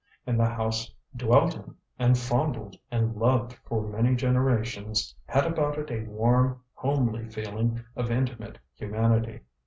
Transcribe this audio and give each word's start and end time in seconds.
And 0.25 0.39
the 0.39 0.49
house 0.49 0.91
dwelt 1.15 1.53
in, 1.55 1.75
and 1.99 2.17
fondled, 2.17 2.75
and 2.89 3.15
loved 3.15 3.53
for 3.65 3.83
many 3.87 4.15
generations 4.15 5.13
had 5.27 5.45
about 5.45 5.77
it 5.77 5.91
a 5.91 6.09
warm, 6.09 6.59
homely 6.73 7.29
feeling 7.29 7.83
of 7.95 8.09
intimate 8.09 8.57
humanity. 8.73 9.41